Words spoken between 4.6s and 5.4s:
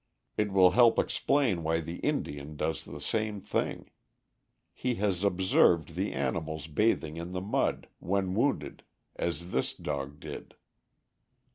He has